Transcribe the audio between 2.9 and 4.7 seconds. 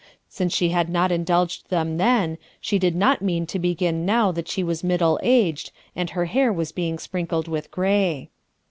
not mean to begin now that she